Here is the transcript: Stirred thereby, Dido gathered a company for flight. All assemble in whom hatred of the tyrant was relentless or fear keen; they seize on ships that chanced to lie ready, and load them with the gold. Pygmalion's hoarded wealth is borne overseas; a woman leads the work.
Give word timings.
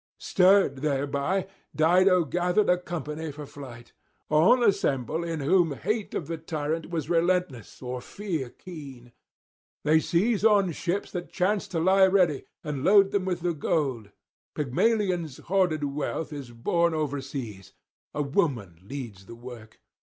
Stirred 0.17 0.77
thereby, 0.77 1.45
Dido 1.75 2.25
gathered 2.25 2.69
a 2.69 2.79
company 2.79 3.31
for 3.31 3.45
flight. 3.45 3.93
All 4.29 4.63
assemble 4.63 5.23
in 5.23 5.41
whom 5.41 5.73
hatred 5.73 6.15
of 6.15 6.25
the 6.25 6.39
tyrant 6.39 6.89
was 6.89 7.07
relentless 7.07 7.83
or 7.83 8.01
fear 8.01 8.49
keen; 8.49 9.11
they 9.83 9.99
seize 9.99 10.43
on 10.43 10.71
ships 10.71 11.11
that 11.11 11.31
chanced 11.31 11.69
to 11.69 11.79
lie 11.79 12.07
ready, 12.07 12.45
and 12.63 12.83
load 12.83 13.11
them 13.11 13.25
with 13.25 13.41
the 13.41 13.53
gold. 13.53 14.09
Pygmalion's 14.55 15.37
hoarded 15.37 15.83
wealth 15.83 16.33
is 16.33 16.49
borne 16.49 16.95
overseas; 16.95 17.73
a 18.11 18.23
woman 18.23 18.79
leads 18.81 19.27
the 19.27 19.35
work. 19.35 19.81